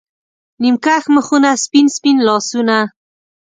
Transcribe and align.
نیم 0.61 0.75
کښ 0.85 1.03
مخونه، 1.15 1.49
سپین، 1.63 1.85
سپین 1.95 2.17
لاسونه 2.27 2.77